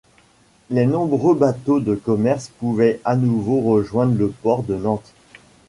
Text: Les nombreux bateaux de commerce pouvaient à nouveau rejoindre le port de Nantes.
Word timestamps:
Les 0.71 0.87
nombreux 0.87 1.35
bateaux 1.35 1.79
de 1.79 1.93
commerce 1.93 2.49
pouvaient 2.59 2.99
à 3.05 3.15
nouveau 3.15 3.61
rejoindre 3.61 4.17
le 4.17 4.29
port 4.29 4.63
de 4.63 4.73
Nantes. 4.73 5.13